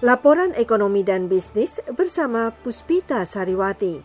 [0.00, 4.00] Laporan ekonomi dan bisnis bersama Puspita Sariwati.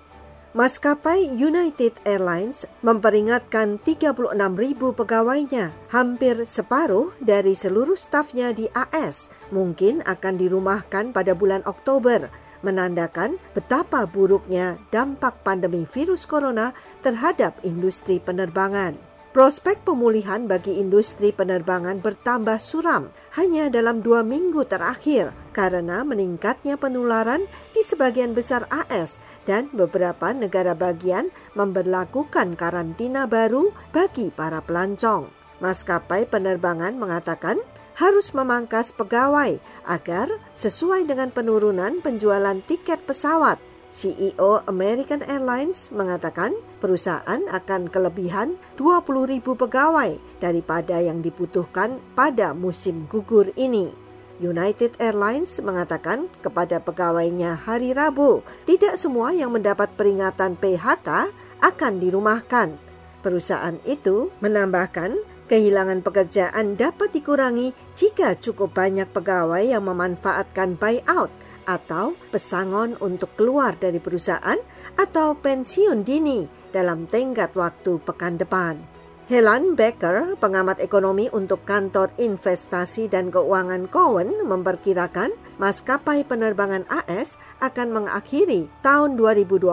[0.52, 10.04] Maskapai United Airlines memperingatkan 36 ribu pegawainya, hampir separuh dari seluruh stafnya di AS, mungkin
[10.04, 12.28] akan dirumahkan pada bulan Oktober,
[12.60, 16.76] menandakan betapa buruknya dampak pandemi virus corona
[17.08, 19.00] terhadap industri penerbangan.
[19.32, 27.48] Prospek pemulihan bagi industri penerbangan bertambah suram hanya dalam dua minggu terakhir karena meningkatnya penularan
[27.72, 35.32] di sebagian besar AS dan beberapa negara bagian memberlakukan karantina baru bagi para pelancong.
[35.64, 37.64] Maskapai penerbangan mengatakan
[37.96, 39.56] harus memangkas pegawai
[39.88, 43.56] agar sesuai dengan penurunan penjualan tiket pesawat
[43.96, 46.52] CEO American Airlines mengatakan
[46.84, 54.05] perusahaan akan kelebihan 20 ribu pegawai daripada yang dibutuhkan pada musim gugur ini.
[54.44, 61.32] United Airlines mengatakan kepada pegawainya hari Rabu, tidak semua yang mendapat peringatan PHK
[61.64, 62.76] akan dirumahkan.
[63.24, 65.16] Perusahaan itu menambahkan
[65.48, 71.32] kehilangan pekerjaan dapat dikurangi jika cukup banyak pegawai yang memanfaatkan buyout
[71.66, 74.58] atau pesangon untuk keluar dari perusahaan
[75.00, 78.95] atau pensiun dini dalam tenggat waktu pekan depan.
[79.26, 87.90] Helen Becker, pengamat ekonomi untuk kantor investasi dan keuangan Cowen, memperkirakan maskapai penerbangan AS akan
[87.90, 89.66] mengakhiri tahun 2020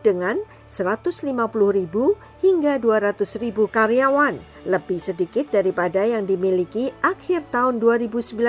[0.00, 1.20] dengan 150
[1.76, 8.40] ribu hingga 200 ribu karyawan, lebih sedikit daripada yang dimiliki akhir tahun 2019,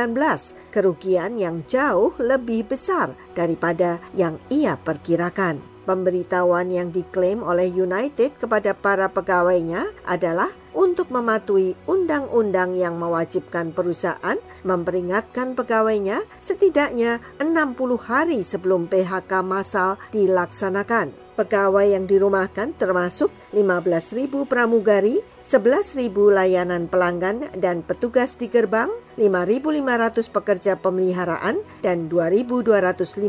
[0.71, 5.74] kerugian yang jauh lebih besar daripada yang ia perkirakan.
[5.85, 14.35] Pemberitahuan yang diklaim oleh United kepada para pegawainya adalah untuk mematuhi undang-undang yang mewajibkan perusahaan
[14.65, 21.13] memperingatkan pegawainya setidaknya 60 hari sebelum PHK massal dilaksanakan.
[21.35, 28.87] Pegawai yang dirumahkan termasuk 15.000 pramugari, 11.000 layanan pelanggan dan petugas di gerbang,
[29.19, 33.27] 5.500 pekerja pemeliharaan, dan 2.250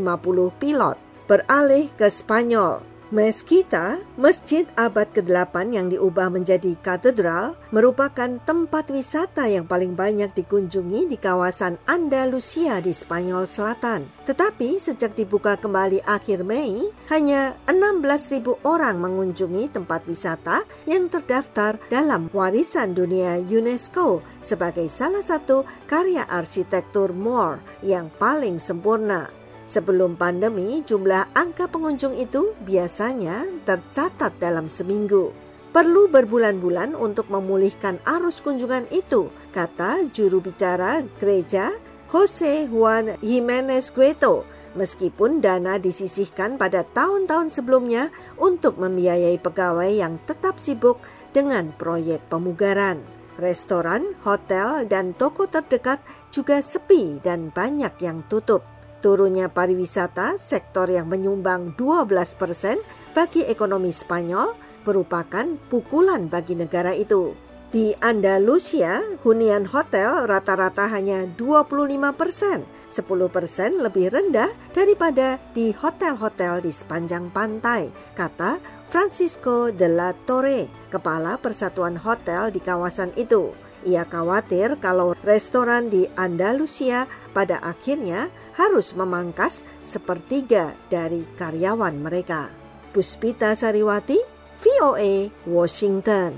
[0.55, 2.97] pilot beralih ke Spanyol.
[3.07, 11.07] Meskita, Masjid abad ke-8 yang diubah menjadi katedral merupakan tempat wisata yang paling banyak dikunjungi
[11.07, 14.11] di kawasan Andalusia di Spanyol Selatan.
[14.27, 22.27] Tetapi sejak dibuka kembali akhir Mei, hanya 16.000 orang mengunjungi tempat wisata yang terdaftar dalam
[22.35, 29.36] warisan dunia UNESCO sebagai salah satu karya arsitektur Moore yang paling sempurna.
[29.67, 35.35] Sebelum pandemi, jumlah angka pengunjung itu biasanya tercatat dalam seminggu.
[35.75, 41.75] Perlu berbulan-bulan untuk memulihkan arus kunjungan itu, kata juru bicara gereja
[42.07, 44.47] Jose Juan Jimenez Gueto.
[44.79, 48.07] Meskipun dana disisihkan pada tahun-tahun sebelumnya
[48.39, 51.03] untuk membiayai pegawai yang tetap sibuk
[51.35, 53.03] dengan proyek pemugaran.
[53.35, 55.99] Restoran, hotel, dan toko terdekat
[56.31, 58.76] juga sepi dan banyak yang tutup.
[58.97, 62.81] Turunnya pariwisata, sektor yang menyumbang 12 persen
[63.13, 64.57] bagi ekonomi Spanyol,
[64.89, 67.37] merupakan pukulan bagi negara itu.
[67.67, 76.63] Di Andalusia, hunian hotel rata-rata hanya 25 persen, 10 persen lebih rendah daripada di hotel-hotel
[76.63, 83.66] di sepanjang pantai, kata Francisco de la Torre, kepala Persatuan Hotel di kawasan itu.
[83.85, 87.05] Ia khawatir kalau restoran di Andalusia
[87.35, 92.49] pada akhirnya harus memangkas sepertiga dari karyawan mereka.
[92.95, 94.17] Puspita Sariwati,
[94.57, 96.33] VOA, Washington.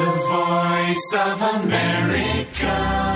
[0.00, 3.09] The Voice of America.